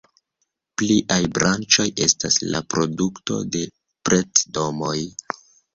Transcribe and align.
Pliaj 0.81 1.17
branĉoj 1.35 1.87
estas 2.07 2.41
la 2.55 2.65
produkto 2.75 3.39
de 3.57 3.65
pret-domoj. 4.09 5.01